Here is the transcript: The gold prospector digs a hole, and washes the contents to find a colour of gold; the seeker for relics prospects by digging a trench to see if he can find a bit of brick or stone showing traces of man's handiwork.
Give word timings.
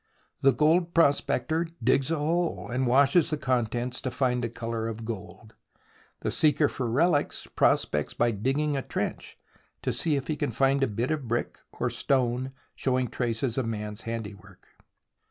The 0.41 0.51
gold 0.51 0.95
prospector 0.95 1.67
digs 1.83 2.09
a 2.09 2.17
hole, 2.17 2.67
and 2.69 2.87
washes 2.87 3.29
the 3.29 3.37
contents 3.37 4.01
to 4.01 4.09
find 4.09 4.43
a 4.43 4.49
colour 4.49 4.87
of 4.87 5.05
gold; 5.05 5.53
the 6.21 6.31
seeker 6.31 6.67
for 6.67 6.89
relics 6.89 7.45
prospects 7.45 8.15
by 8.15 8.31
digging 8.31 8.75
a 8.75 8.81
trench 8.81 9.37
to 9.83 9.93
see 9.93 10.15
if 10.15 10.25
he 10.25 10.35
can 10.35 10.49
find 10.53 10.81
a 10.81 10.87
bit 10.87 11.11
of 11.11 11.27
brick 11.27 11.59
or 11.73 11.91
stone 11.91 12.51
showing 12.73 13.09
traces 13.09 13.59
of 13.59 13.67
man's 13.67 14.01
handiwork. 14.01 14.69